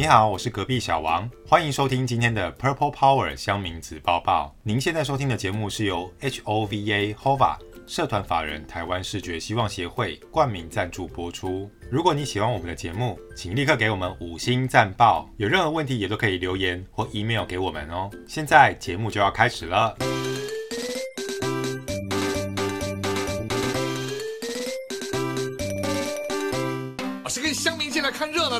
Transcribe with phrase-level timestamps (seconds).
[0.00, 4.56] 你好，我是隔壁小王，欢迎收听今天的 Purple Power 香名子报报。
[4.62, 11.70] 您现在收听的节目是由 HOVA HOVA 社团法人台湾视觉希望协会冠名赞助播出。
[11.90, 15.28] 如果你喜欢我们的节目，请立刻给我们五星赞报。
[15.36, 18.08] 有任何问题也都可以留言或 email 给我们哦。
[18.26, 19.94] 现在节目就要开始了。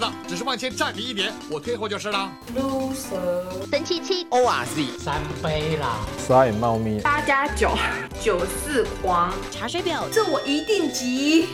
[0.01, 2.33] 的，只是往前站你一点，我退后就是了。
[2.57, 7.77] loser，神七七 ORZ 三杯啦，帅猫咪，八加九，
[8.21, 11.49] 九四狂，查水表，这我一定急。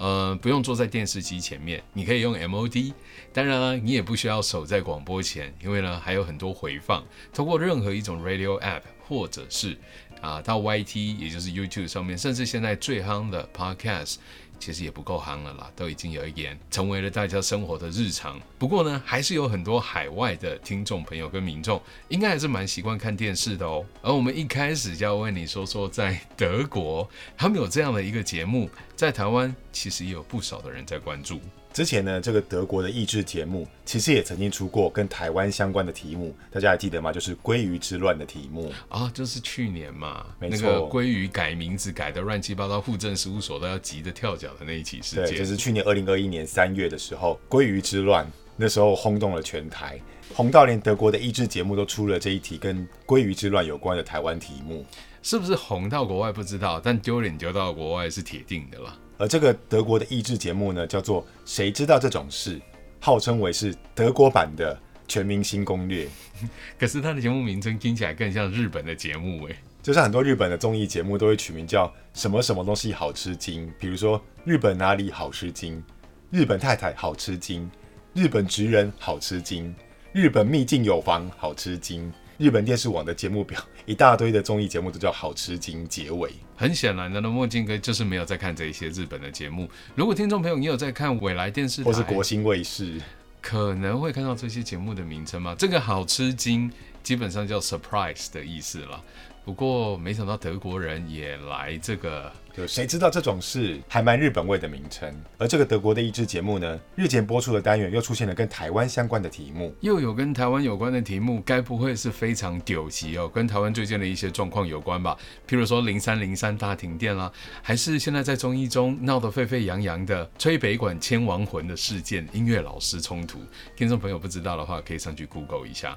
[0.00, 2.94] 呃，不用坐在电视机前面，你可以用 MOD。
[3.34, 9.76] 当然了，你也不需要守在广播前，因为呢还有很多回放，通过任何一种 radio app 或者是
[10.22, 14.16] 啊到 YT，也就是 YouTube 上面，甚至现在最夯的 Podcast。
[14.60, 18.38] 其实也不够行了啦，都已经有一点成为了大家生活的日常。
[18.58, 23.84] 不过呢，还是有很多海外的听众朋友跟民众，应该还是蛮习惯看电视的哦。
[24.02, 31.40] 而我们一开始就要问你说说，在德国他们有这样的一个节目，在台湾其实也有不少的人在关注。
[31.80, 37.10] 之前呢，这个德国的益智节目其实也曾经出过跟台湾相关的题目，大家还记得吗？
[37.10, 38.70] 就是鲑鱼之乱的题目。
[38.90, 45.38] 啊，就是去年嘛，那没错个鲑鱼改名字改的乱七八糟，户政事务所都要急着跳脚的那一起事对，件。
[45.38, 49.98] 就是去年二零二一年三月的时候，鲑鱼之乱，那时候轰动了全台，
[50.34, 54.84] 红到连德国的益智节目都出了这一题跟鲑鱼之乱有关的台湾题目。
[55.22, 58.94] 是不是红到国外不知道，但丢脸丢到国外是铁定的啦。
[59.20, 62.56] 而这个德国的益智节目呢，叫做《谁知道这种事》，
[62.98, 64.74] 号称为是德国版的
[65.06, 66.06] 《全明星攻略》。
[66.80, 69.56] 可是它的节目名称听起来更像日本的节目诶。
[69.82, 75.82] 就是很多日本的综艺节目都会取名叫什么什么东西好吃惊，比如说日本哪里好吃惊，
[76.30, 77.70] 日本太太好吃惊，
[78.14, 79.74] 日本职人好吃惊，
[80.12, 82.10] 日本秘境有房好吃惊，
[82.40, 86.32] 日本电视网的节目表一大堆的综艺节目都叫好吃惊结尾。
[86.56, 89.68] 很显然的呢，墨镜哥就是没有在看这一些日本的节目。
[89.94, 92.98] 如果听众朋友你有在看未来电视台，或是国新卫视，
[93.42, 95.54] 可能会看到这些节目的名称吗？
[95.58, 99.04] 这个好吃惊基本上叫 surprise 的意思了。
[99.44, 105.12] 不过没想到德国人也来这个就谁知道这种事，还蛮日本味的名称。
[105.38, 109.74] 而这个德国的益智节目呢，日前播出的单元又出现了跟台湾相关的题目。
[109.80, 113.28] 又有跟台湾有关的题目，该不会是非常丢级哦？
[113.28, 115.16] 跟台湾最近的一些状况有关吧？
[115.48, 123.40] 譬如说零三零三大停电啦，还是现在在综艺中闹得沸沸扬扬的吹北管千亡魂的事件，音乐老师冲突。
[123.74, 125.96] 听众朋友不知道的话，可以上去 Google 一下。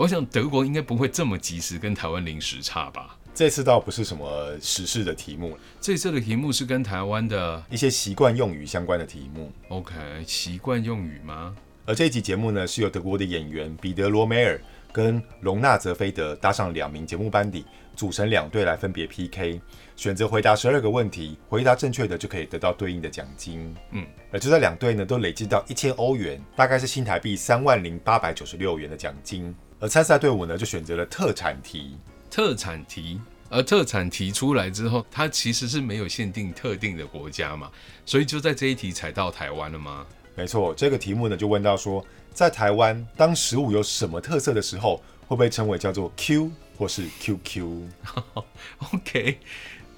[0.00, 3.18] 我想德国应该不会这么及时跟台湾零时差吧？
[3.34, 9.52] 这次倒不是什么时事的题目，这次的题目是跟台湾的一些习惯用语相关的题目。
[9.68, 9.92] OK
[10.26, 11.54] 习惯用语吗？
[11.84, 14.58] 而这一集节目呢，是由德国的演员彼得罗梅尔
[14.90, 19.60] 跟隆纳泽菲德搭上两名节目班底，组成两队来分别 PK，
[19.96, 23.76] 选择回答十二个问题，回答正确的就可以得到对应的奖金。
[23.90, 29.54] 嗯，而就在两队呢都累积到一千欧元，大概是新台币三万零八百九十六元的奖金。
[29.80, 31.96] 而参赛队伍呢就选择了特产题，
[32.30, 33.18] 特产题，
[33.48, 37.70] 而特产题出来之后，它其实是没有限定特定的国家嘛，
[38.04, 40.06] 所以就在这一题才到台湾了吗？
[40.36, 47.88] 没错，这个题目呢就问到说，在台湾当食物有什么特色的时候，会被称为叫做 Q 或是 QQ？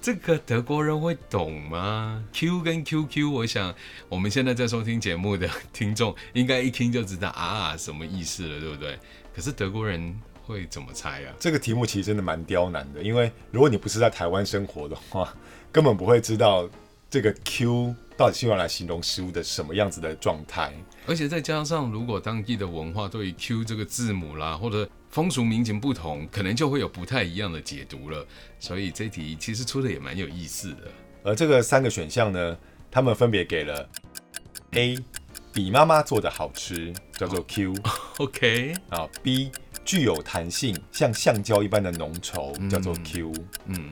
[0.03, 3.73] 这个德国人会懂吗？Q 跟 QQ，我想
[4.09, 8.99] 我们现在在收听节目的听众应该一听就知道啊什么意思了，对不对？
[9.33, 10.13] 可是德国人
[10.45, 11.33] 会怎么猜啊？
[11.39, 15.33] 这个题目其实真的蛮刁难的，因为如果你不是在台湾生活的话，
[15.71, 16.69] 根本不会知道
[17.13, 20.73] 这个 Q 到底是用来形容食物的什么样子的状态。
[21.05, 28.25] 而且再加上，如果当地的文化对于 Q 这个字母啦，或者风俗民情不同，可能就会有不太一样的解读了。
[28.57, 30.91] 所以这题其实出的也蛮有意思的。
[31.23, 32.57] 而这个三个选项呢，
[32.89, 33.87] 他们分别给了
[34.71, 34.97] A
[35.53, 37.75] 比妈妈做的好吃，叫做 Q。
[38.17, 39.51] OK，啊，B
[39.85, 43.31] 具有弹性，像橡胶一般的浓稠，叫做 Q。
[43.67, 43.91] 嗯，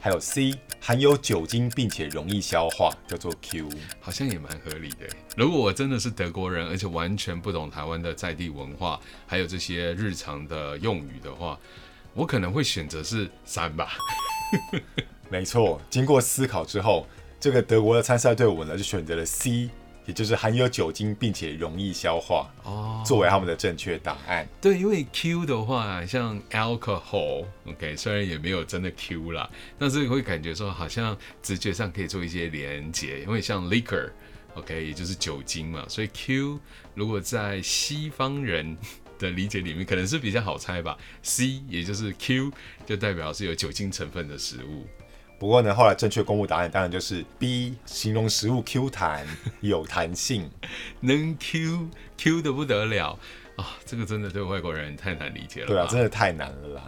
[0.00, 3.68] 还有 C 含有酒精并且容易消化，叫做 Q。
[4.00, 5.06] 好像也蛮合理的。
[5.36, 11.58] 如果我真的是德国人，而且完全不懂台湾的在地文化，还有这些日常的用语的话，
[12.14, 13.98] 我可能会选择是三吧。
[15.28, 17.06] 没错，经过思考之后，
[17.38, 19.68] 这个德国的参赛队伍呢就选择了 C，
[20.10, 24.44] 也就是含有酒精并且容易消化，哦作为他们的正确答案。
[24.60, 29.48] 对，因为 Q 的话，像 alcohol，OK，、虽然也没有真的 Q 啦，
[29.78, 36.58] 但是会感觉说好像直觉上可以做一些连接，因为像 liquor，OK，、也就是酒精嘛，所以 Q
[36.96, 38.76] 如果在西方人
[39.16, 40.98] 的理解里面，可能是比较好猜吧。
[41.22, 42.50] C 也就是 Q，
[42.84, 44.88] 就代表是有酒精成分的食物。
[45.40, 49.26] 不过呢，后来正确公布答案当然就是 B，形容食物 Q 弹
[49.60, 50.50] 有弹性。
[51.00, 51.88] 能 Q
[52.18, 53.18] Q 的不得了
[53.56, 53.78] 啊！
[53.86, 55.72] 这个真的对外国人太难理解了吧。
[55.72, 56.82] 对啊，真的太难了啦。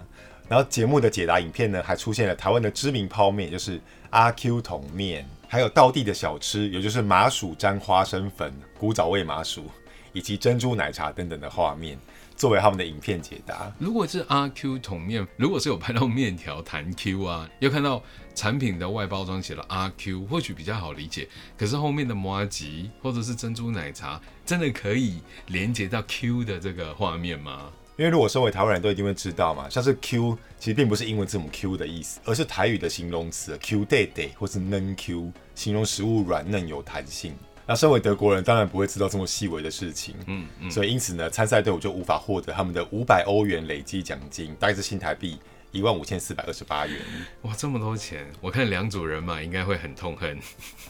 [0.50, 9.64] 然后节目的解答影片呢，还出现了台湾的知名泡面，就是阿 Q 桶面，还有道地的小吃，也就是麻薯沾花生粉、古早味麻薯，
[10.12, 11.98] 以及珍珠奶茶等等的画面，
[12.36, 13.72] 作为他们的影片解答。
[13.78, 18.02] 如果是阿 Q 桶面，如果是有拍到面条弹 Q 啊，又看到
[18.34, 21.28] 产品的外包装写了阿 Q，或许比较好理解。
[21.56, 27.70] 可是后面的摩吉或者是珍珠奶茶，真的可以连接到 Q 的这个画面吗？
[27.98, 37.34] 因为如果身为台湾人都一定会知道嘛，像是 Q 其实并不是英文字母 Q 的意思，而是台语的形容词 Q day day 或是嫩 Q，形容食物软嫩有弹性。
[37.64, 45.38] 那身为德国人，当然不会知道这么细微的事情，嗯嗯，所以因此呢，参赛队伍就无法获得他们的五百欧元累积奖金，大概是新台币
[45.72, 47.00] 一万五千四百二十八元。
[47.42, 50.38] 哇，这么多钱，我看两组人嘛应该会很痛恨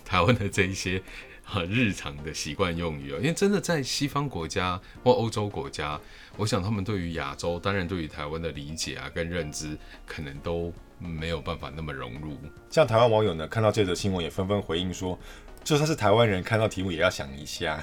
[0.05, 1.01] 台湾的这一些
[1.45, 5.99] 很日常的习惯用语哦，因为真的在西方国家或欧洲国家，
[6.37, 12.37] 我想他们对于亚洲，当然对于台湾的理解啊跟认知，可能都没有办法那么融入。
[12.71, 15.19] 像台湾网友呢，看到这则新闻也纷纷回应说，
[15.63, 17.83] 就算是台湾人看到题目也要想一下。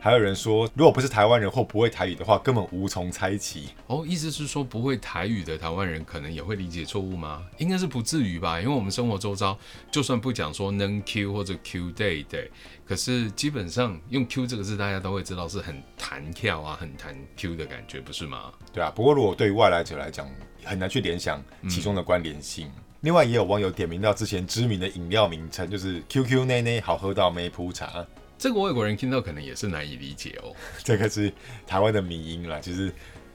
[0.00, 3.70] 还有人说，如果不是台湾人或不会台语的话，根本无从猜起。
[3.88, 7.44] 哦，意思是说不会台语的台湾人可能也会理解错误吗？
[7.58, 9.58] 应该是不至于吧，因为我们生活周遭
[9.90, 12.48] 就算不讲说能 Q 或者 Q day day，
[12.86, 18.52] 可是基本上用 Q 这个字，大家都会知道是很弹跳啊，很弹 Q 的感觉，不是吗？
[18.72, 20.30] 对啊，不过如果对于外来者来讲，
[20.62, 22.70] 很难去联想其中的关联性。
[23.00, 28.06] 另外，也有网友点名到之前知名的饮料名称，就是 QQ 内内好喝到没铺茶，
[28.38, 30.54] 这个外国人听到可能也是难以理解哦。
[30.84, 31.32] 这个是
[31.66, 32.92] 台湾的民音啦，其实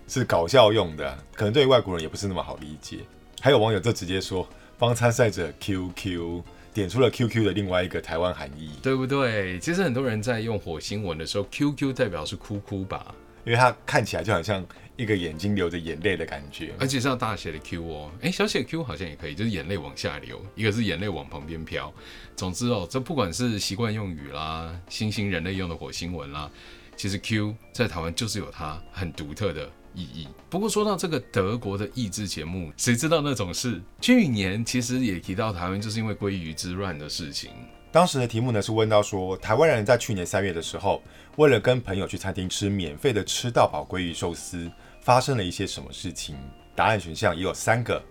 [0.07, 2.99] 是搞笑用的，可能对于外国人也不是那么好理解。
[3.41, 4.47] 还有网友就直接说，
[4.79, 6.41] 帮参赛者 QQ
[6.73, 9.59] 点出了 QQ 的另外一个台湾含义，对不对？
[9.59, 13.13] 其实很多人在用火星文的时候，QQ 代表是哭哭吧，
[13.43, 16.73] 因为它看起来就好像一个眼睛流着眼泪的感觉。
[16.79, 18.11] 而且是要大写的 Q 哦。
[18.21, 21.93] 哎，小写 Q 好像也可以，就是眼泪往下流，一个是眼泪往旁边飘。
[22.35, 26.49] 总之哦，这不管是习惯用语啦，新兴人类用的火星文啦，
[26.95, 30.27] 其实 Q 在台湾就是有它很独特的意义。
[30.49, 33.81] 不过说到这个德国的益智节目，谁知道那种事？
[34.01, 37.51] 去年其实也提到台湾就是因为鲑鱼之乱的事情。
[37.91, 41.03] 当时的题目呢是问到说，台湾人在去年三月的时候，
[41.35, 44.67] 为了跟朋友去餐厅吃免费的吃到饱鲑鱼寿司，
[45.03, 46.37] 发生了一些什么事情？
[46.75, 48.01] 答案选项也有三个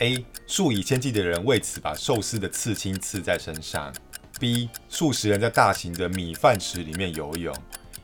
[0.00, 0.24] ：A.
[0.46, 3.92] 数以千计的人为此把寿司的刺青刺在身上
[4.38, 4.68] ；B.
[4.90, 7.54] 数十人在大型的米饭池里面游泳；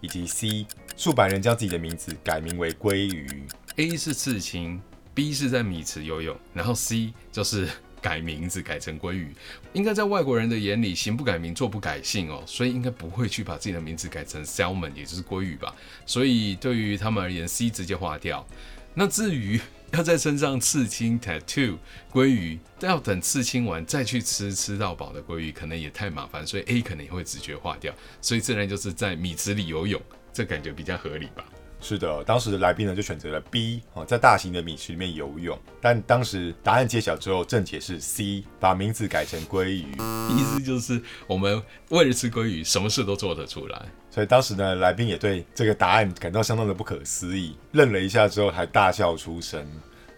[0.01, 0.67] 以及 C.
[0.97, 3.47] 数百人将自己的名字改名为鲑鱼。
[3.77, 4.81] A 是刺青
[5.15, 7.69] ，B 是在米池游泳，然后 C 就是
[8.01, 9.35] 改名字改成鲑鱼。
[9.73, 15.75] 应该在外国人的眼里，行不改名，坐不改姓哦，所以应该不会去把自己的名字改成 salmon，也就是鲑鱼吧。
[16.07, 18.47] 所以对于他们而言，C 直接划掉。
[18.93, 19.61] 那至于
[19.93, 21.77] 要在身上刺青 tattoo
[22.13, 27.95] 鲑鱼，要等刺青完再去吃吃到饱的鲑鱼，可能也太麻烦，所以 A 可能也会直觉划掉。
[28.21, 30.01] 所以自然就是在米池里游泳，
[30.33, 31.45] 这感觉比较合理吧。
[31.81, 35.59] 是的，当时的来宾呢就选择了 B 哦，在大型的米池里面游泳。
[35.81, 39.93] 但当时答案揭晓之后，正解是 C，把名字改成鲑鱼。
[40.31, 43.87] 意思就是我们为了吃鲑鱼，什么事都做得出来。
[44.11, 49.67] 所以当时呢，来宾也对这个答案感到相当的不可思议，愣了一下之后还大笑出声。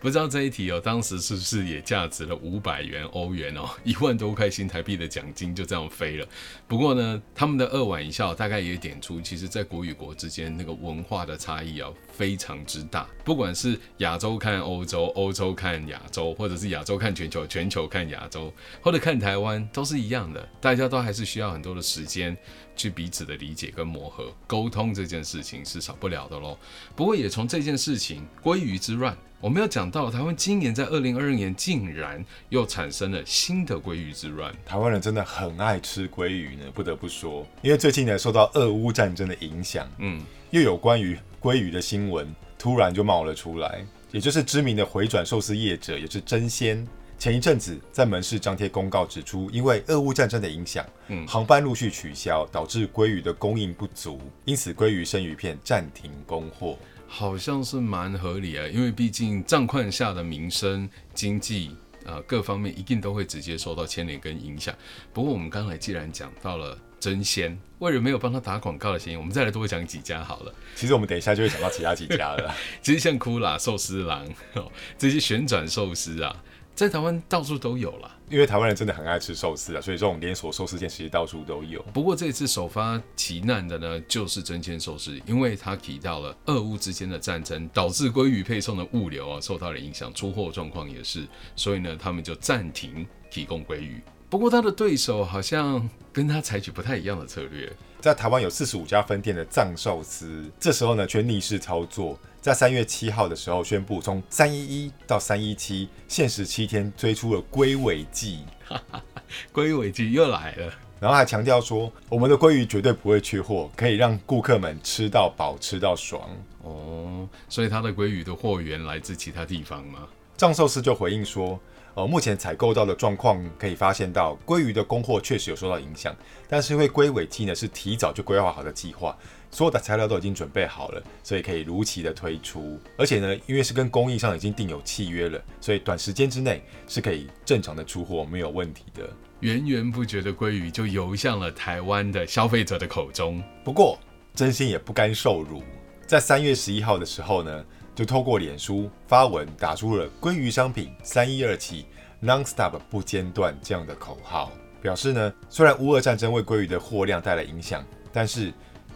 [0.02, 6.26] 不知道这一题哦，当时是不是也价值了五百元欧元哦， 一万多块新台币的奖金就这样飞了。
[6.66, 13.06] 不过呢，他们的二晚一笑大概也点出，其实在国与国之间那个文化的差异啊非常之大。
[13.22, 20.48] 不管是亚洲看欧洲，欧洲看亚洲，或者是亚洲看全球，全球看亚洲，或者看台湾，都是一样的。
[20.60, 22.36] 大家都还是需要很多的时间
[22.74, 26.58] 去彼此的理解跟磨合，沟通这件事情是少不了的喽。
[26.96, 29.16] 不过也从这件事情鲑鱼之乱。
[29.42, 34.54] 我们要讲到台湾今年在二零二二年竟然又产生了新的鲑鱼之乱。
[34.64, 46.86] 台湾人真的很爱吃鲑鱼呢，不得不说，因为最近呢受到俄乌战争的影响，嗯，又有关于鲑鱼的新闻突然就冒了出来，也就是知名的回转寿司业者，也是真鲜，
[47.18, 56.78] 前一阵子在门市张贴公告指出，因为俄乌战争的影响，嗯航班陆续取消，导致鲑鱼的供应不足，因此鲑鱼生鱼片暂停供货。
[57.14, 61.76] 好像是蛮合理啊，因为毕竟战况下的民生、经济
[62.06, 64.74] 呃各方面一定都会直接受到牵连跟影响。
[65.12, 70.54] 不过我们刚才既然讲到了真仙，为了没有帮他打广告的嫌疑，我们再来多讲几家好了。
[70.74, 72.54] 其实我们等一下就会讲到其他几家了啦。
[72.80, 76.34] 其实像库拉寿司郎哦，这些旋转寿司啊，
[76.74, 78.16] 在台湾到处都有啦。
[78.28, 81.82] 因为台湾人真的很爱吃寿司啊，所以这种连锁寿司店其实到处都有。
[81.92, 94.00] 不过这次首发奇难的呢，就是真鲜寿司，因为它提到了俄乌之间的战争，导致鲑鱼配送的物流啊受到了影响，出货状况也是，所以呢，他们就暂停提供鲑鱼。
[94.30, 97.70] 不过他的对手好像跟他采取不太一样的策略，
[98.02, 108.40] 在台湾有四十五家分店的藏寿司，这时候呢却逆势操作，在三月七号的时候宣布，从三一一到三一七限时七天推出了龟尾季，
[109.52, 110.74] 龟尾季又来了。
[110.98, 116.28] 然后还强调说，我们的鲑鱼绝对不会缺货，可以让顾客们吃到饱、吃到爽。
[116.64, 120.08] 哦，所以它的鲑鱼的货源来自其他地方吗？
[120.36, 121.58] 藏寿司就回应说，
[121.94, 126.14] 呃，目前采购到的状况可以发现到，鲑鱼的供货确实有受到影响，
[126.48, 129.14] 但是因为龟尾季呢是提早就规划好的计划，
[129.50, 132.80] 所有的材料都已经准备好了，所以可以如期的推出。
[132.96, 139.08] 而且呢，因为是跟供应商已经订有契约了，所以短时间之内是可以正常的出货，没有问题的。
[139.40, 143.42] 源源不绝的鲑鱼就游向了台湾的消费者的口中。
[143.62, 143.98] 不过，
[144.34, 145.62] 真心也不甘受辱，
[146.06, 151.86] 在三月十一号的时候呢，就透过脸书发文打出了“鲑鱼商品三一二起
[152.22, 158.52] ，non-stop 不间断”这样的口号，表示呢，虽然乌俄战争为鲑鱼的货量带来影响，但是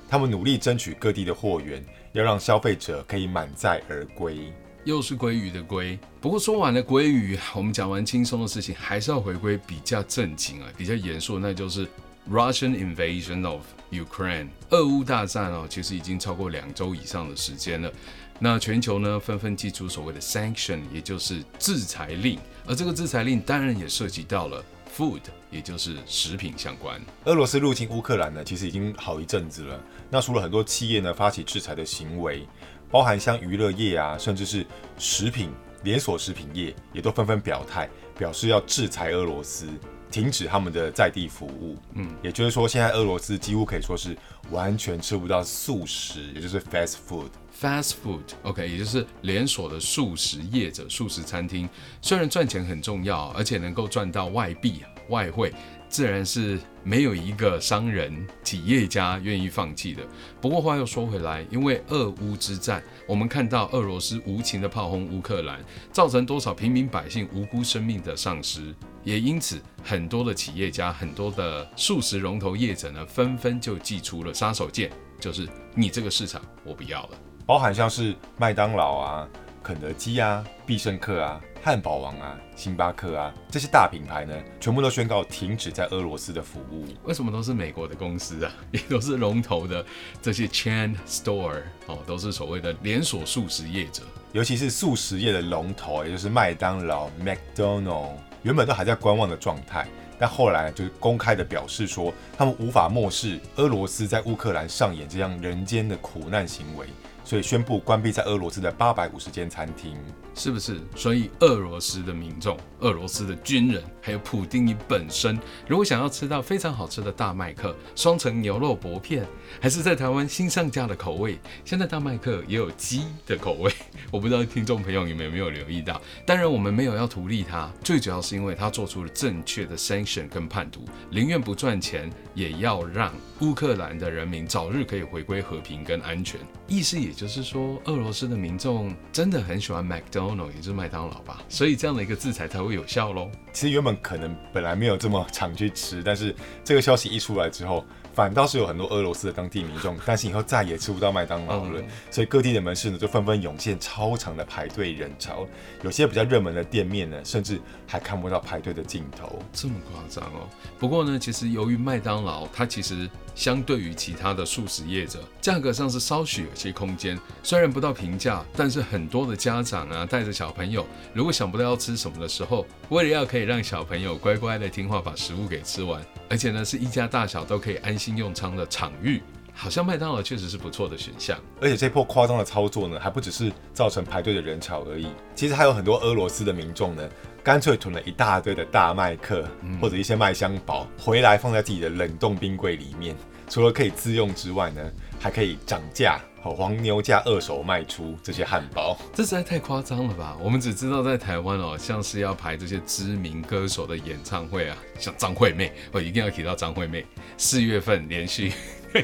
[0.09, 4.53] 他们努力争取各地的货源，要让消费者可以满载而归。
[4.85, 11.87] 又是鲑鱼的鲑，不过说完了鲑鱼，我们讲完轻松的事情，还是要回归比较正经啊，比较严肃，那就是
[12.31, 17.93] Russian invasion of Ukraine，俄乌大战哦，其实已经超过两周以上的时间了。
[18.39, 24.63] 那全球呢纷纷祭出所谓的 sanction，也就是制裁令，而这个制裁令当然也涉及到了
[24.95, 27.01] food，也就是食品相关。
[27.25, 29.81] 俄罗斯入侵乌克兰呢，其实已经好一阵子了。
[30.11, 32.47] 那除了很多企业呢发起制裁的行为，
[32.91, 34.67] 包含像娱乐业啊，甚至是
[34.99, 35.51] 食品
[35.83, 37.89] 连锁食品业，也都纷纷表态，
[38.19, 39.67] 表示要制裁俄罗斯，
[40.11, 41.77] 停止他们的在地服务。
[41.95, 44.17] 嗯，也就是说，现在俄罗斯几乎可以说是
[44.51, 47.29] 完全吃不到素食，也就是 fast food。
[47.59, 51.67] Fast food，OK，、也就是连锁的素食业者、素食餐厅，
[52.03, 55.51] 虽然赚钱很重要，而且能够赚到外币、外汇，
[55.89, 60.03] 自然是没有一个商人、企业家愿意放弃的。
[60.39, 65.59] 不过话又说回来，因为俄乌之战，我们看到俄罗斯无情的炮轰乌克兰，
[65.91, 77.19] 造成多少平民百姓无辜生命的丧失，也因此很多的企业家、很多的素食龙头业者呢，纷纷就祭出了杀手锏，就是你这个市场我不要了。
[77.47, 79.29] 包含像是麦当劳啊、
[79.63, 86.85] 肯德基啊、必胜客啊、汉堡王啊、星巴克啊这些大品牌呢，全部都宣告停止在俄罗斯的服务。
[87.05, 88.53] 为什么都是美国的公司啊？
[88.73, 89.87] 也都是龙头的
[90.21, 94.03] 这些 chain store 哦，都是所谓的连锁素食业者。
[94.33, 98.09] 尤其是素食业的龙头，也就是麦当劳 （McDonald），
[98.43, 99.87] 原本都还在观望的状态，
[100.19, 106.87] 但后来就是公开的表示说，他们无法漠视俄罗斯在乌克兰上演这样人间的苦难行为，
[107.27, 109.97] 所以宣布关闭在俄罗斯的八百五十间餐厅。
[110.39, 110.79] 是不是？
[110.95, 119.27] 所以俄罗斯的民众、俄罗斯的军人，还有普丁尼本身，如果想要吃到非常好吃的大麦克双层牛肉薄片，
[119.61, 123.73] 还是在台湾新上架的口味，现在大麦克也有鸡的口味。
[124.13, 126.01] 我不知道听众朋友你们有没有留意到？
[126.27, 136.39] 当然，我们没有要图利他，最主要是因为他做出了正确的 sanction 跟判读，宁愿不赚钱，也要让乌克兰的人民早日可以回归和平跟安全。
[136.69, 143.31] 意思也就是说，俄罗斯的民众真的很喜欢 McDonald，也就是麦当劳吧，所以这样的一个制裁才会有效喽。
[143.55, 147.83] 其实原本可能本来没有这么常去吃，但是这个消息一出来之后，
[148.13, 155.47] 反倒是有很多俄罗斯的当地民众担心以后再也吃不到麦当劳了，嗯所以各地的门市呢就纷纷涌现超长的排队人潮，
[155.83, 159.39] 有些比较热门的店面呢，甚至还看不到排队的尽头。
[159.55, 160.47] 这么夸张哦。
[160.79, 179.23] 不过呢，其实由于麦当劳它其实相对于其他的素食业者，价格上是稍许有些空间，虽然不到平价，但是很多的家长啊带着小朋友，如果想不到要吃什么的时候，为了要可以让小朋友乖乖的听话把食物给吃完，而且呢是一家大小都可以安心用餐的场域。
[179.59, 181.37] 好像麦当劳确实是不错的选项。
[181.61, 187.09] 而且这波夸张的操作呢，还不只是造成排队的人潮而已，其实还有很多俄罗斯的民众呢，
[187.43, 189.49] 干脆囤了一大堆的大麦克、
[189.81, 193.17] 或者一些麦香堡回来放在自己的冷冻冰柜里面，
[193.49, 198.97] 除了可以自用之外呢，还可以涨价，哦，黄牛价二手卖出这些汉堡。
[199.15, 200.37] 这实在太夸张了吧！
[200.43, 207.07] 我们只知道在台湾哦，像是要排这些知名歌手的演唱会啊，像张惠妹，我一定要提到张惠妹，
[207.39, 208.53] 四月份连续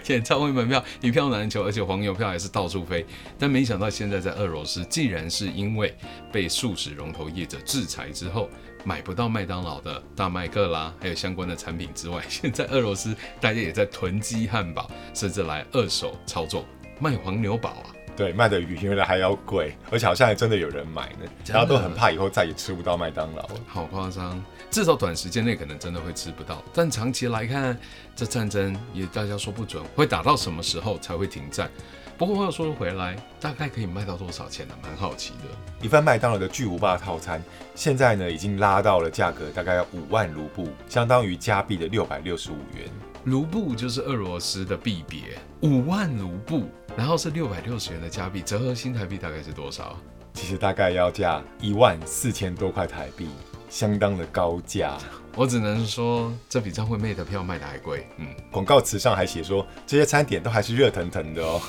[0.06, 3.04] 演唱会门票一票难求，而且黄牛票还是到处飞。
[3.38, 5.94] 但没想到现在在俄罗斯，竟然是因为
[6.32, 8.48] 被素食龙头业者制裁之后，
[8.84, 16.64] 买不到麦当劳的大麦克啦，还有相关的产品之外，现在俄罗斯大家也在囤积汉堡，甚至来二手操作
[16.98, 18.01] 卖黄牛堡啊。
[18.16, 23.48] 对，卖的比原来还要贵，而且好像还真的有人买呢，大家都很怕以后再也吃不到麦当劳。
[23.66, 27.78] 好夸张，至少短时间内可能真的会吃不到，但长期来看，
[28.14, 31.70] 这战争也大家说不准会打到什么时候才会停战。
[32.18, 34.74] 不过话又说回来，大概可以卖到多少钱呢？
[34.82, 35.48] 蛮好奇的。
[35.80, 37.42] 一份麦当劳的巨无霸套餐，
[37.74, 42.86] 现在呢已经拉到了价格大概要五万卢布，相当于加币的六百六十五元。
[43.24, 45.20] 卢布就是俄罗斯的币别，
[45.62, 49.96] 五万卢布，然后是六百六十元的加币，折合新台币大概是多少？
[50.34, 53.28] 其实大概要价一万四千多块台币，
[53.68, 54.98] 相当的高价。
[55.34, 58.06] 我只能说，这比张惠妹的票卖的还贵。
[58.18, 61.60] 嗯，广告词上还写说，这些餐点都还是热腾腾的哦。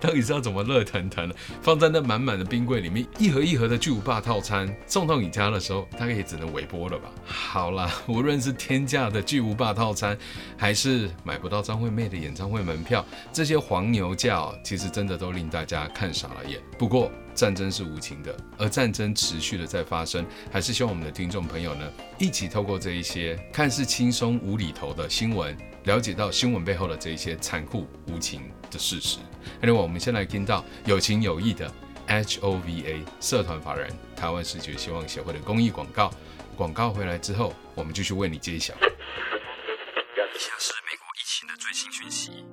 [0.00, 7.10] 到底是要怎么热腾腾的放在那满满的冰柜里面，一盒一盒的巨无霸套餐送到你家的时候，大概也只能微波了吧？
[7.24, 10.16] 好啦，无论是天价的巨无霸套餐，
[10.56, 16.60] 还是买不到张惠妹的演唱会门票，这些黄牛价哦，其实真的都令大家看傻了眼。
[16.78, 21.86] 不过战争是无情的，而战争持续的在发生，还是希望我们的听众朋友呢，
[22.18, 29.18] 一起透过这一些看似轻松无厘头的新闻，了解到新闻背后的这一些残酷无情的事实。
[29.62, 31.72] 另外，我们先来听到有情有义的
[32.08, 36.12] HOVA 社团法人台湾视觉希望协会的公益广告。
[36.56, 38.74] 广告回来之后，我们继续为你揭晓。
[38.74, 42.44] 以下是美国疫情的最新讯息：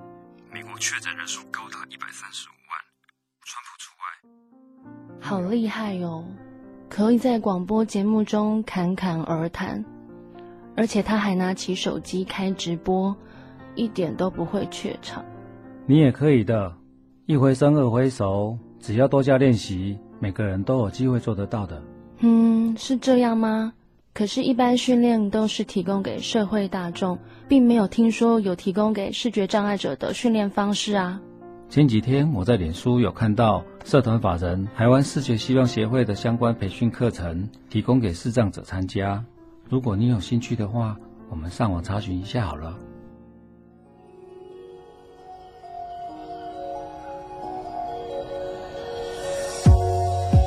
[0.52, 2.78] 美国确诊人数高达一百三十五万，
[3.42, 5.20] 川普除外。
[5.20, 6.24] 好厉害哦！
[6.88, 9.84] 可以在广播节目中侃侃而谈，
[10.76, 13.14] 而且他还拿起手机开直播，
[13.74, 15.24] 一点都不会怯场。
[15.86, 16.72] 你也可以的，
[17.26, 21.82] 一回生二回熟，只要多加练习，每个人都有机会做得到的。
[22.20, 23.72] 嗯，是这样吗？
[24.14, 31.20] 可是，一般训练都是提供给社会大众，并没有听说有提供给视觉障碍者的训练方式啊。
[31.68, 39.24] 前几天我在脸书有看到社团法人台湾视觉希望协会的相关培训课程，提供给视障者参加。
[39.68, 40.96] 如果你有兴趣的话，
[41.30, 42.76] 我们上网查询一下好了。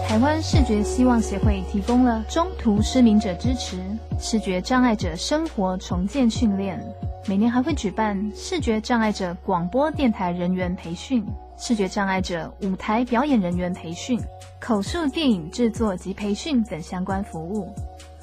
[0.08, 3.78] 台湾视觉希望协会提供了中途失明者支持、
[4.20, 6.82] 视觉障碍者生活重建训练，
[7.28, 11.26] 每年还会举办视觉障碍者广播电台人员培训、
[11.58, 14.20] 视觉障碍者舞台表演人员培训、
[14.60, 17.74] 口述电影制作及培训等相关服务。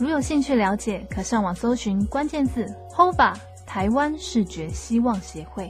[0.05, 5.67] 如有兴趣了解，可上网搜寻关键字 “HOBA 台湾视觉希望协会”。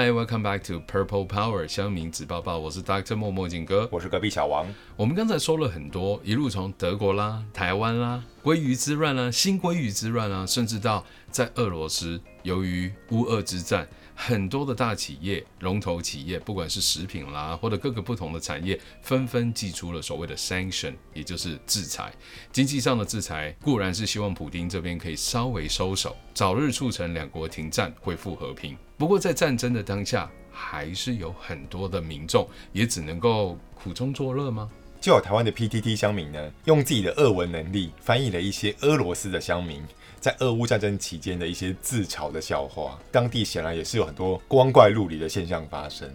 [0.00, 3.14] Alright, welcome back to Purple Power 香民纸包包，我是 Dr.
[3.14, 3.86] 默默景哥。
[3.92, 13.86] 我是隔壁小王，我们刚才说了很多，一路从德国啦、台湾啦、鲑鱼之乱啦、新鲑鱼之乱啦，甚至到在俄罗斯，由于乌俄之战，
[14.22, 22.12] 很多的大企业、龙头企业，不管是食品啦，或者各个不同的产业，纷纷寄出了所谓的 sanction，也就是制裁。
[22.52, 28.76] 经济上的制裁固然是希望普丁这边可以稍微收手，早日促成两国停战，恢复和平。
[28.98, 34.70] 不过在战争的当下，还是有很多的民众也只能够苦中作乐吗？
[35.00, 39.82] 就有台湾的 PTT 乡民呢，用自己的俄文能力翻译了一些俄罗斯的乡民
[40.20, 42.98] 在俄乌战争期间的一些自嘲的笑话。
[43.10, 46.06] 当地显然也是有很多光怪陆离的现象发生。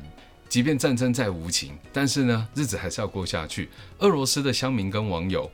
[0.47, 3.69] 即便战争再无情，但是呢，日子还是要过下去。
[3.99, 5.49] 俄罗斯的乡民跟网友。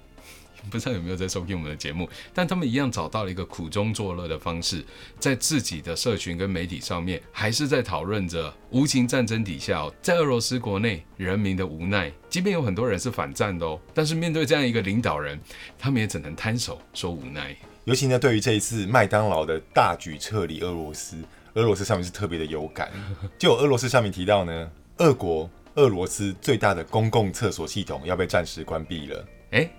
[0.70, 4.84] 不知道有没有在收听我们的节目，但他们一样找到了一个苦中作乐的方式，
[5.20, 12.12] 在自己的社群跟媒体上面，还是在讨论着无情战争底下，在俄罗斯国内人民的无奈。
[12.30, 15.40] 即便有很多人是反战的哦，但是面对这样一个领导人，
[15.78, 17.56] 他们也只能摊手说无奈。
[17.86, 21.18] 尤其呢，对于这一次麦当劳的大举撤离俄罗斯，
[21.56, 22.92] 俄罗斯上面是特别的有感。
[23.38, 29.26] 就有俄罗斯上面提到呢，俄国俄罗斯最大的公共厕所系统要被暂时关闭了。
[29.52, 29.70] 哎。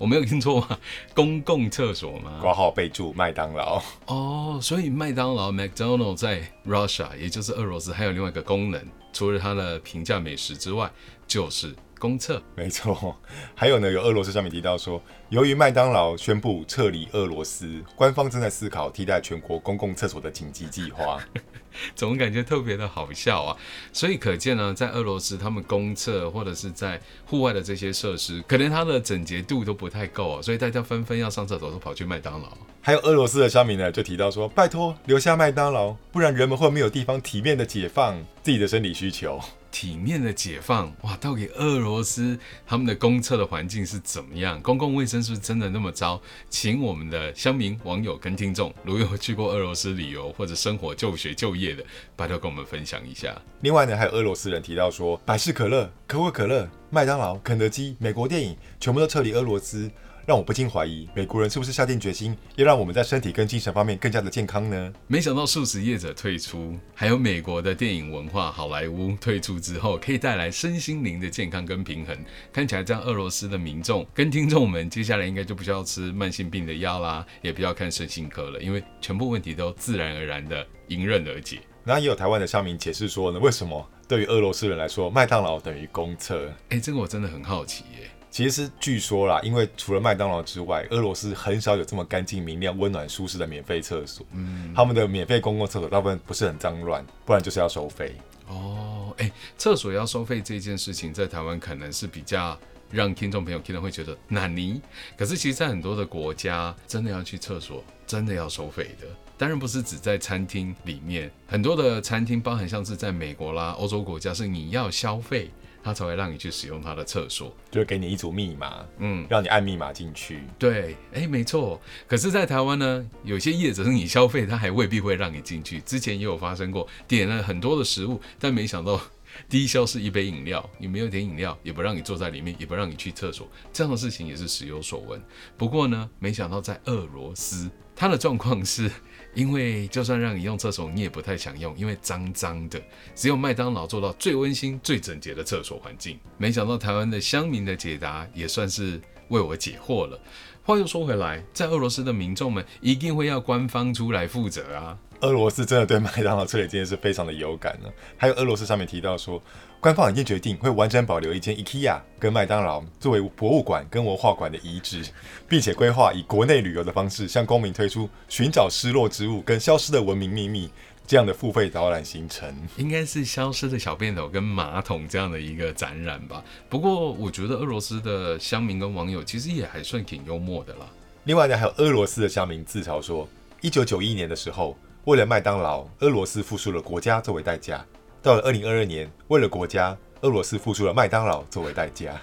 [0.00, 0.78] 我没有听错吗？
[1.14, 2.38] 公共厕所吗？
[2.40, 8.82] 挂号备注麦当劳哦，所以麦当劳 （McDonald） 在 Russia，也就是俄罗斯，还有另外一个功能，
[9.12, 10.90] 除了它的平价美食之外，
[11.26, 11.76] 就是。
[12.00, 13.14] 公厕没错，
[13.54, 21.22] 还有呢，有俄罗斯上面提到说，由于麦当劳宣布撤离俄罗斯，官方正在思考替代全国公共厕所的紧急计划，
[21.94, 23.56] 总感觉特别的好笑啊。
[23.92, 32.48] 所以可见呢，在俄罗斯，他们公厕或者是在户外的这些设施，可能它的整洁度都不太够啊，所以大家纷纷要上厕所都跑去麦当劳。
[32.80, 39.38] 还有俄罗斯的乡民呢，就提到说，拜托留下麦当劳，不然人们会没有地方体面的解放自己的生理需求。
[39.70, 41.16] 体面的解放哇！
[41.16, 44.60] 到底俄罗斯他们的公厕的环境是怎么样？
[44.62, 46.20] 公共卫生是不是真的那么糟？
[46.48, 51.84] 请我们的乡民、网友跟听众，如有去过俄罗斯旅游或者生活、就学、就业的，
[52.16, 53.40] 拜托跟我们分享一下。
[53.60, 59.90] 另外呢，还有俄罗斯人提到说，百事可乐、可口可乐、麦当劳、肯德基、美国电影，全部都撤离俄罗斯。
[60.26, 64.92] 让我不禁怀疑，美国人是不是下定决心要让我们在身体跟精神方面更加的健康呢？
[65.06, 72.16] 没想到素食业者退出，还有美国的电影文化好莱坞退出之后，可以带来身心灵的健康跟平衡。
[72.52, 81.60] 看起来这样，俄罗斯的民众跟听众们接下来应该就不需要吃慢性病的药啦，也不要看身心科了，因为全部问题都自然而然的迎刃而解。
[81.82, 86.52] 然后也有台湾的乡民解释说呢，为什么对于俄罗斯人来说，麦当劳等于公厕？
[86.68, 88.10] 哎，这个我真的很好奇耶。
[88.30, 94.24] 其实是据说啦，因为除了麦当劳之外，俄罗斯很少有这么干净、明亮、温暖、舒适的免费厕所。
[94.32, 98.14] 嗯，他们的免费公共厕所大部分不是很脏乱，不然就是要收费。
[98.46, 102.56] 哦，哎，厕所要收费这件事情，在台湾可能是比较
[102.90, 104.80] 让听众朋友听了会觉得难尼。
[105.16, 109.06] 可是其实，在很多的国家，真的要去厕所，真的要收费的。
[109.36, 115.50] 当然不是只在餐厅里面，很多的餐厅，包含像是在美国啦、欧洲国家，是你要消费。
[115.82, 120.42] 他才会让你去使用他的厕所，就给你一组密码，嗯，让你按密码进去。
[120.58, 121.80] 对，哎，没错。
[122.06, 125.80] 可是，在台湾呢，有些业者是你消费，他还未必会让你进去。
[125.80, 129.00] 之前也有发生过，点了很多的食物，但没想到
[129.48, 135.20] 低消是一杯饮料，你没有点饮料，也不让你坐在里面，也不让你去厕所，这样的事情也是时有所闻。
[135.56, 138.90] 不过呢，没想到在俄罗斯，它的状况是。
[139.32, 142.82] 因为就算让你用厕所，你也不太想用，因为脏脏的。
[143.14, 146.18] 只有麦当劳做到最温馨、最整洁的厕所环境。
[146.36, 150.20] 没想到台湾的乡民的解答也算是为我解惑了。
[150.64, 154.98] 话又说回来，在俄罗斯的民众们一定会要官方出来负责啊。
[155.20, 157.88] 俄罗斯真的对麦当劳这里这件事非常的有感呢。
[158.16, 159.42] 还有俄罗斯上面提到说。
[159.82, 165.02] 官方已经决定会完整保留一间 IKEA 跟麦当劳作为博物馆跟文化馆的遗址，
[165.48, 170.68] 并且规划以国内旅游的方式向公民推出寻找失落之物跟消失的文明秘密
[171.06, 172.54] 这样的付费导览行程。
[172.76, 176.44] 应该是消失的小便斗跟马桶这样的一个展览吧。
[176.68, 180.86] 不过我觉得俄罗斯的乡民跟网友其实也还算挺幽默的啦。
[181.24, 183.26] 另外呢，还有俄罗斯的乡民自嘲说，
[183.62, 187.84] 一九九一年的时候，为了麦当劳，俄罗斯付出了国家作为代价。
[188.22, 192.20] 到了二零二二年，为了国家，俄罗斯付出了麦当劳作为代价。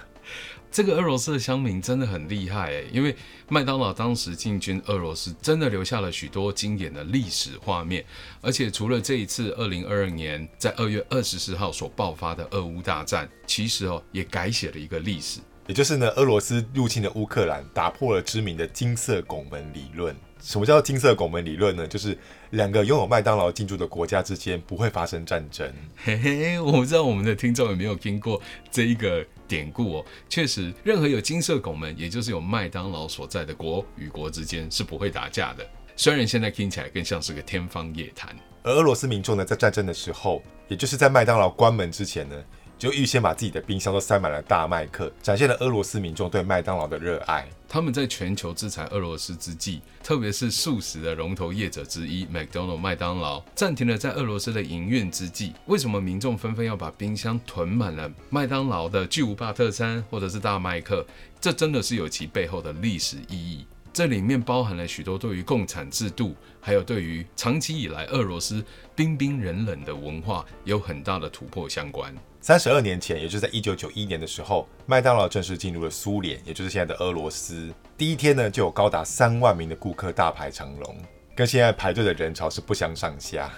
[0.70, 3.16] 这个俄罗斯的乡民真的很厉害诶，因为
[3.48, 8.04] 麦当劳当时进军俄罗斯，真的留下了许多经典的历史画面。
[8.40, 20.14] 而且除了这一次二零二二年在二月二十四号所爆发的俄乌大战，其实哦也改写了一个历史，也就是呢，俄罗斯入侵的乌克兰，打破了知名的金色拱门理论。
[20.40, 21.86] 什么叫金色拱门理论呢？
[21.86, 22.16] 就是
[22.50, 25.70] 两个拥有麦当劳进驻的国家之间不会发生战争。
[25.96, 30.04] 嘿嘿，我不知道我们的听众有没有听过这一个典故哦。
[30.28, 35.66] 确实，任何有金色拱门，也就是有麦当劳所在的国与国之间是不会打架的。
[35.96, 38.34] 虽然现在听起来更像是个天方夜谭。
[38.62, 42.36] 而俄罗斯民众呢，在战争的时候，也就是在麦当劳关门之前呢，
[42.78, 47.46] 就预先把自己的冰箱都塞满了大麦克，展现了俄罗斯民众对麦当劳的热爱。
[47.68, 61.04] 他们在全球制裁俄罗斯之际，特别是素食的龙头业者之一 McDonald 麦当劳暂停了在俄罗斯的营运之际，为什么民众纷纷要把冰箱囤满了麦当劳的巨无霸特餐或者是大麦克？
[61.40, 63.66] 这真的是有其背后的历史意义。
[63.98, 72.14] 这里面包含了许多对于共产制度，还有对于长期以来俄罗斯冰冰冷冷的文化有很大的突破相关。
[72.40, 77.74] 三十二年前，也就是在一九九一年的时候，麦当劳正式进入了苏联，也就是现在的俄罗斯。
[77.96, 80.96] 第一天呢，就有高达三万名的顾客大排长龙，
[81.34, 83.50] 跟现在排队的人潮是不相上下。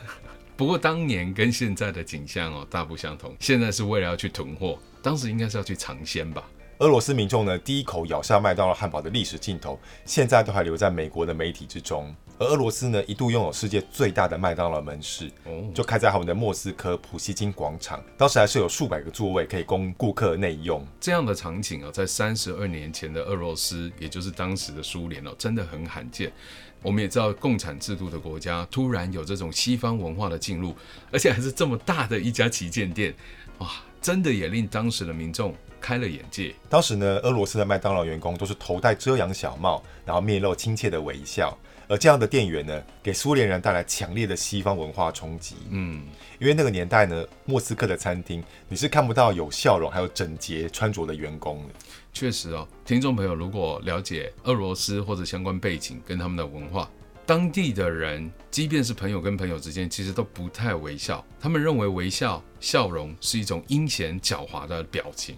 [0.57, 6.49] 不过当年跟现在的景象哦大不相同，现在是为了要去囤货，当时应该是要去尝鲜吧。
[6.81, 12.15] 俄罗斯民众呢，第一口咬下麦当劳汉堡的历史镜头，现在都还留在美国的媒体之中。
[12.39, 15.31] 而俄罗斯呢，一度拥有世界最大的麦当劳门市，
[15.75, 18.03] 就开在他们的莫斯科普希金广场。
[18.17, 20.83] 当时还是有数百个座位可以供顾客内用。
[20.99, 26.33] 这样的场景哦，在三十二年前的俄罗斯，也就是当时的苏联哦，真的很罕见。
[26.81, 30.75] 我们也知道，共产制度的国家突然有这种西方文化的进入，
[31.13, 33.15] 而且还是这么大的一家旗舰店，
[33.59, 33.69] 哇，
[34.01, 35.55] 真的也令当时的民众。
[35.81, 36.55] 开了眼界。
[36.69, 41.57] 当时呢，俄罗斯的麦当劳员工都是头戴遮阳小帽，然后面露亲切的微笑。
[41.89, 45.57] 而这样的店员呢，给苏联人带来强烈的西方文化冲击。
[45.71, 46.05] 嗯，
[46.39, 51.75] 因为那个年代呢，莫斯科的餐厅你是看不到有笑容还有整洁穿着的员工的。
[52.13, 56.89] 确实哦，听众朋友如果了解俄罗斯或者相关背景跟他们的文化。
[57.31, 61.25] 当地的人，即便是朋友跟朋友之间，其实都不太微笑。
[61.39, 65.37] 他们认为微笑、笑容是一种阴险狡猾的表情。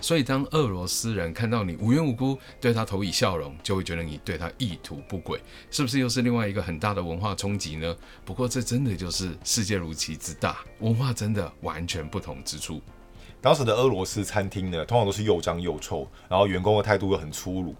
[0.00, 5.38] 所以，当俄罗斯人看到你无缘无故对他投以笑容，就会觉得你对他意图不轨，
[5.70, 7.94] 是不是又是另外一个很大的文化冲击呢？
[8.24, 12.80] 不过，这真的就是世界如其之大，文化真的完全不同之处。
[13.42, 17.74] 当时的俄罗斯餐厅呢，通常都是又脏又臭，然后员工的态度又很粗鲁。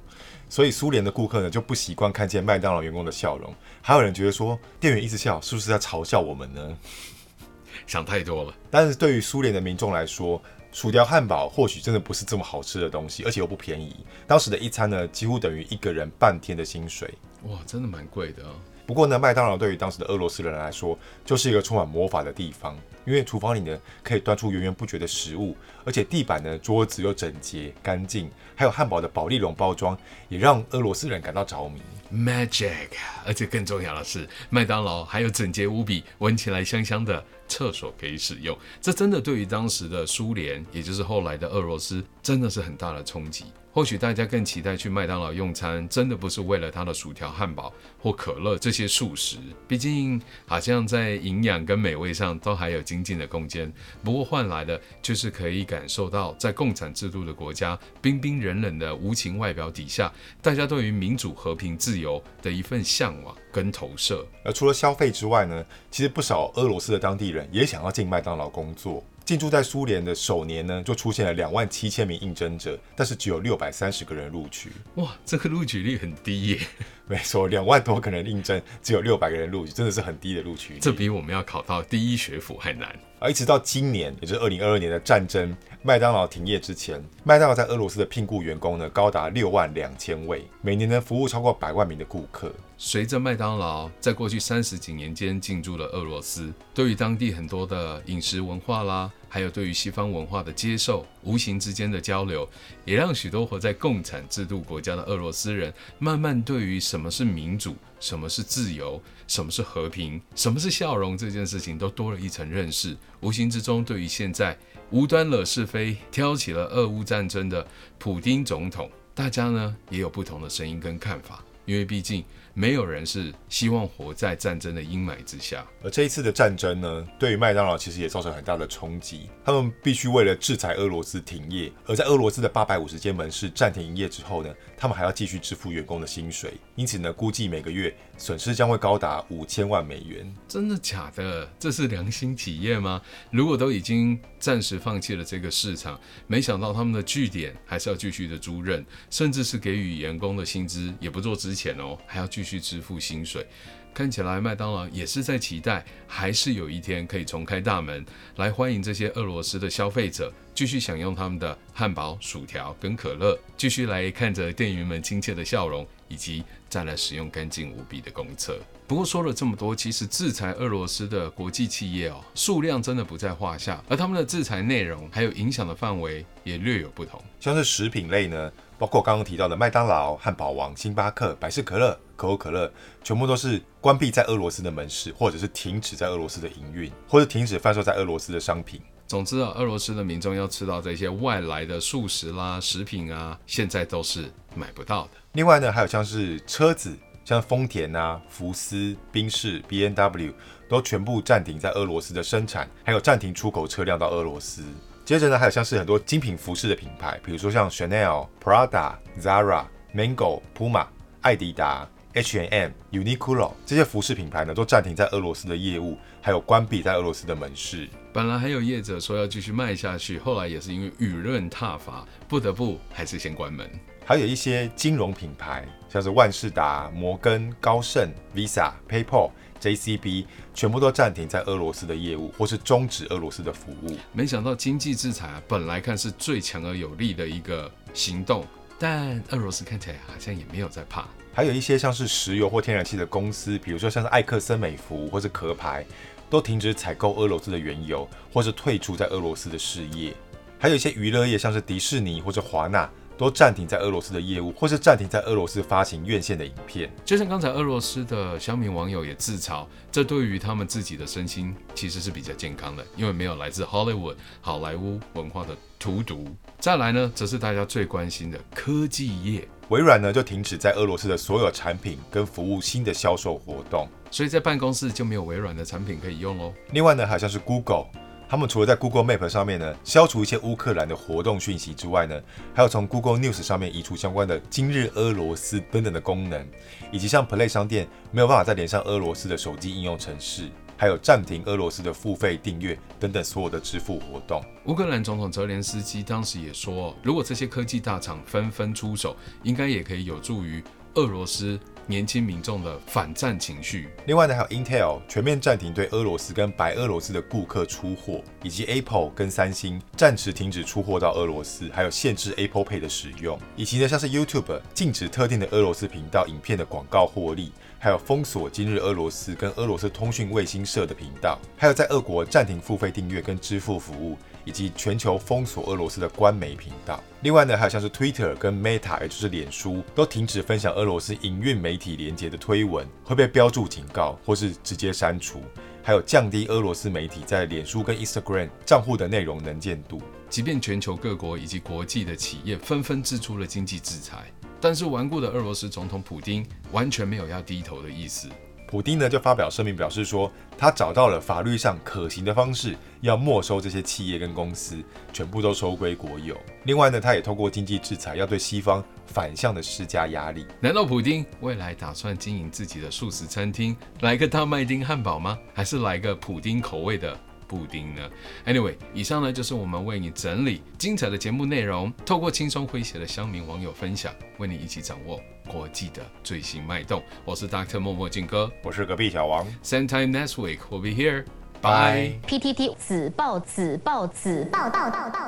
[0.54, 6.78] 所以苏联的顾客呢就不习惯看见麦当劳员工的笑容，还有人觉得说店员一直笑是不是在嘲笑我们呢？
[7.88, 8.54] 想太多了。
[8.70, 10.40] 但是对于苏联的民众来说，
[10.70, 14.06] 薯条汉堡或许真的不是这么好吃的东西，而且又不便宜。
[14.28, 17.12] 当时的一餐呢几乎等于一个人半天的薪水。
[17.48, 18.54] 哇，真的蛮贵的啊。
[18.86, 22.78] 不过呢，麦当劳对于当时的俄罗斯人来说就是一个充满魔法的地方。
[23.04, 29.96] 因为厨房里呢可以端出源源不绝的食物，而且地板呢、桌子又整洁干净，还有汉堡的保利龙包装，
[30.28, 31.80] 也让俄罗斯人感到着迷。
[32.12, 32.90] Magic，
[33.26, 38.56] 而且更重要的是，麦当劳还有整洁无比、闻起来香香的厕所可以使用。
[38.80, 43.46] 这真的对于当时的苏联，也就是后来的俄罗斯，真的是很大的冲击。
[43.74, 53.70] 或许大家更期待去麦当劳用餐，真的不是为了它的薯条、汉堡或可乐这些素食，毕竟好像在营养跟美味上都还有精进的空间。
[54.04, 64.24] 不过换来的就是可以感受到，在共产制度的国家，冰冰冷冷的无情外表底下，大家对于民主、和平、自由的一份向往跟投射。
[64.44, 69.04] 而除了消费之外呢，其实不少俄罗斯的当地人也想要进麦当劳工作。
[69.24, 74.70] 进驻在苏联的首年呢，就出现了两万七千名应征者，但是只有六百三十个人录取。
[74.96, 76.60] 哇，这个录取率很低耶！
[77.08, 80.78] 没错，两万多个人应征，只有六百个人录取，真的是很低的录取率。
[80.78, 82.94] 这比我们要考到第一学府还难。
[83.18, 92.52] 而一直到今年，也就是二零二二年的战争，麦当劳停业之前，麦当劳在俄罗斯的聘雇员工呢，高达六万两千位，每年呢服务超过百万名的顾客。
[92.76, 102.48] 随着麦当劳在过去三十几年间进驻了俄罗斯，对于当地很多的饮食文化啦，还有对于西方文化的接受，无形之间的交流，
[102.84, 112.96] 也让许多活在共产制度国家的俄罗斯人，慢慢对于什么是民主、什么是自由、什么是和平、什么是笑容这件事情，都多了一层认识。
[113.22, 114.56] 无形之中，对于现在
[114.90, 117.66] 无端惹是非、挑起了俄乌战争的
[117.98, 122.24] 普丁总统，大家呢也有不同的声音跟看法，因为毕竟。
[122.54, 129.28] 没有人是希望活在战争的阴霾之下，而这一次的战争呢，对于麦当劳其实也造成很大的冲击。
[129.44, 140.32] 他们必须为了制裁俄罗斯停业，而在俄罗斯的八百五十间门市暂停营业之后呢，他们还要继续支付员工的薪水，因此呢，估计每个月损失将会高达五千万美元。
[140.46, 141.50] 真的假的？
[141.58, 143.02] 这是良心企业吗？
[143.32, 153.46] 如果都已经暂时放弃了这个市场，没想到他们的据点还是要继续的租赁，甚至是给予员工的薪资也不做之前哦，还要继续支付薪水，
[153.94, 158.04] 看起来麦当劳也是在期待，还是有一天可以重开大门，
[158.36, 165.84] 来欢迎这些俄罗斯的消费者，继续享用他们的汉堡、薯条跟可乐，继续来看着店员们亲切的笑容。
[166.06, 168.60] 以及再来使用干净无比的公厕。
[168.86, 177.18] 不过说了这么多，其实制裁俄罗斯的国际企业哦，数量真的不在话下，而他们的制裁内容还有影响的范围也略有不同。
[177.40, 182.70] 像是食品类呢，包括刚刚提到的麦当劳、汉堡王、星巴克、百事可乐、可口可乐，
[183.02, 188.82] 全部都是关闭在俄罗斯的门市，或者是停止在俄罗斯的营运，或者停止贩售在俄罗斯的商品。
[189.06, 195.10] 总之啊，俄罗斯的民众要吃到这些外来的素食啦、食品啊，现在都是买不到的。
[195.32, 196.94] 另外呢，还有像是车子，
[197.24, 200.32] 像丰田啊、福斯、宾士、B N W
[200.68, 204.62] 都全部暂停在俄罗斯的生产，还有暂停出口车辆到俄罗斯。
[205.04, 210.86] 接着呢，还有像是很多精品服饰的品牌，比如说像 Chanel、Prada、Zara、Mango、Puma、
[211.20, 217.88] 艾迪达、H&M、Uniqlo 这些服饰品牌呢，都暂停在俄罗斯的业务，还有关闭在俄罗斯的门市。
[218.12, 223.68] 本来还有业者说要继续卖下去，后来也是因为舆论挞伐，不得不还是先关门。
[224.06, 233.96] 还有一些金融品牌，像是万事达、摩根、高盛、Visa、PayPal、JCB，全部都暂停在俄罗斯的业务，或是终止俄罗斯的服务。
[234.12, 238.44] 没想到经济制裁啊，本来看是最强而有力的一个行动，
[238.78, 241.08] 但俄罗斯看起来好像也没有在怕。
[241.32, 245.82] 还有一些像是石油或天然气的公司，比如说像是艾克森美孚或是壳牌，
[246.28, 250.14] 都停止采购俄罗斯的原油，或是退出在俄罗斯的事业。
[250.58, 252.88] 还有一些娱乐业，像是迪士尼或者华纳。
[253.16, 256.90] 都暂停在俄罗斯的业务，或是暂停在俄罗斯发行院线的影片。
[257.04, 266.26] 就像刚才俄罗斯的乡民网友也自嘲，这对于他们自己的身心其实是比较健康的，因为没有来自 Hollywood 好莱坞文化的荼毒。
[266.58, 276.52] 再来呢，则是大家最关心的科技业，微软呢就停止在俄罗斯的所有产品跟服务新的销售活动，所以在办公室就没有微软的产品可以用喽。
[276.72, 277.86] 另外呢，好像是 Google。
[278.28, 282.20] 他们除了在 Google Map 上面呢消除一些乌克兰的活动讯息之外呢，
[282.54, 286.44] 还有从 Google News 上面移除相关的今日俄罗斯等等的功能，
[286.90, 294.42] 以及像 Play 商店没有办法再连上俄罗斯的手机应用程式，还有暂停俄罗斯的付费订阅等等所有的支付活动。
[294.64, 301.60] 乌克兰总统泽连斯基当时也说，如果这些科技大厂纷纷出手，应该也可以有助于俄罗斯。
[301.86, 303.88] 年轻民众的反战情绪。
[304.06, 324.16] 另外呢，还有 Intel 全面暂停对俄罗斯跟白俄罗斯的顾客出货，以及 Apple 跟三星暂时停止出货到俄罗斯，还有限制 Apple Pay 的使用，以及呢像是 YouTube 禁止特定的俄罗斯频道影片的广告获利，还有封锁今日俄罗斯跟俄罗斯通讯卫星社的频道，还有在俄国暂停付费订阅跟支付服务。
[324.44, 327.02] 以及全球封锁俄罗斯的官媒频道。
[327.22, 335.40] 另外呢，还有像是 Twitter 跟 Meta，也就是脸书，都停止分享俄罗斯营运媒体连接的推文，会被标注警告或是直接删除。
[335.82, 340.00] 还有降低俄罗斯媒体在脸书跟 Instagram 账户的内容能见度。
[340.30, 348.28] 即便全球各国以及国际的企业纷纷制出了经济制裁，但是顽固的俄罗斯总统普京完全没有要低头的意思。
[348.74, 354.82] 普丁呢就发表声明，表示说他找到了法律上可行的方式，要没收这些企业跟公司，
[355.12, 356.36] 全部都收归国有。
[356.64, 360.44] 另外呢，他也透过经济制裁，要对西方反向的施加压力。
[360.58, 365.38] 难道普丁未来打算经营自己的素食餐厅，来个大麦丁汉堡吗？
[365.54, 367.16] 还是来个普丁口味的？
[367.46, 368.02] 布丁呢
[368.44, 377.02] ？Anyway，以上呢就是我们为你整理精彩的节目内容，透过轻松诙谐的乡民网友分享，为你一起掌握国际的最新脉动。
[377.24, 377.78] 我是 Dr.
[377.78, 379.46] 默默静哥，我是隔壁小王。
[379.62, 381.24] Same time next week, we'll be here.
[381.60, 382.18] Bye.
[382.26, 385.26] PTT 子报子报子报报报报。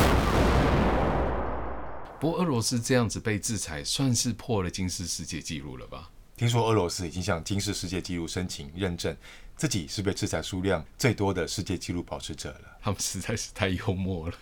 [2.18, 6.10] 不过俄罗斯这样子被制裁，算是破了金氏世界纪录了吧？
[6.36, 9.16] 听说俄罗斯已经向金氏世界纪录申请认证。
[9.56, 12.78] 自己是被制裁数量最多的世界纪录保持者了。
[12.82, 14.36] 他们实在是太幽默了。